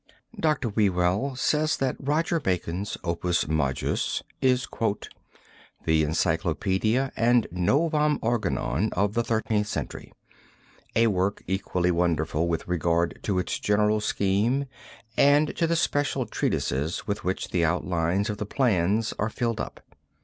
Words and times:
Dr. 0.39 0.69
Whewell 0.69 1.35
says 1.35 1.77
that 1.77 1.95
Roger 1.99 2.39
Bacon's 2.39 2.97
Opus 3.03 3.47
Majus 3.47 4.23
is 4.41 4.67
"the 5.85 6.03
encyclopedia 6.03 7.11
and 7.15 7.45
Novam 7.51 8.17
Organon 8.19 8.91
of 8.93 9.13
the 9.13 9.23
Thirteenth 9.23 9.67
Century, 9.67 10.11
a 10.95 11.05
work 11.05 11.43
equally 11.45 11.91
wonderful 11.91 12.47
with 12.47 12.67
regard 12.67 13.19
to 13.21 13.37
its 13.37 13.59
general 13.59 14.01
scheme 14.01 14.65
and 15.17 15.55
to 15.55 15.67
the 15.67 15.75
special 15.75 16.25
treatises 16.25 17.05
with 17.05 17.23
which 17.23 17.49
the 17.51 17.63
outlines 17.63 18.27
of 18.31 18.39
the 18.39 18.45
plans 18.47 19.13
are 19.19 19.29
filled 19.29 19.61
up. 19.61 19.81